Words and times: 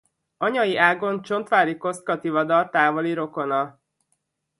Anyai 0.37 0.77
ágon 0.77 1.21
Csontváry 1.21 1.77
Kosztka 1.77 2.19
Tivadar 2.19 2.69
távoli 2.69 3.13
rokona. 3.13 3.81